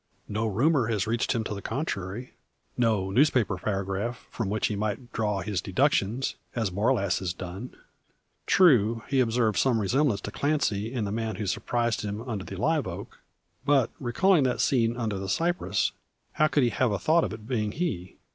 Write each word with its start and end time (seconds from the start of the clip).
No 0.27 0.47
rumour 0.47 0.87
has 0.87 1.05
reached 1.05 1.33
him 1.35 1.43
to 1.43 1.53
the 1.53 1.61
contrary 1.61 2.33
no 2.75 3.11
newspaper 3.11 3.55
paragraph, 3.57 4.25
from 4.31 4.49
which 4.49 4.65
he 4.65 4.75
might 4.75 5.13
draw 5.13 5.41
his 5.41 5.61
deductions, 5.61 6.33
as 6.55 6.71
Borlasse 6.71 7.19
has 7.19 7.33
done. 7.35 7.75
True, 8.47 9.03
he 9.09 9.19
observed 9.19 9.59
some 9.59 9.79
resemblance 9.79 10.21
to 10.21 10.31
Clancy 10.31 10.91
in 10.91 11.05
the 11.05 11.11
man 11.11 11.35
who 11.35 11.45
surprised 11.45 12.01
him 12.01 12.23
under 12.27 12.43
the 12.43 12.55
live 12.57 12.87
oak; 12.87 13.19
but, 13.63 13.91
recalling 13.99 14.41
that 14.43 14.59
scene 14.59 14.97
under 14.97 15.19
the 15.19 15.29
cypress, 15.29 15.91
how 16.31 16.47
could 16.47 16.63
he 16.63 16.69
have 16.69 16.91
a 16.91 16.97
thought 16.97 17.23
of 17.23 17.31
its 17.31 17.43
being 17.43 17.71
he? 17.71 18.17